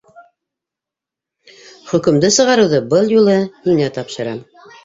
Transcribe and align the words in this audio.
-Хөкөмдө 1.91 2.33
сығарыуҙы 2.39 2.81
был 2.95 3.15
юлы 3.19 3.37
һиңә 3.69 3.95
тапшырам. 4.01 4.45